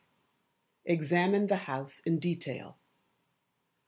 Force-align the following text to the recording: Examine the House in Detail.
Examine 0.85 1.45
the 1.45 1.55
House 1.57 1.99
in 1.99 2.17
Detail. 2.17 2.79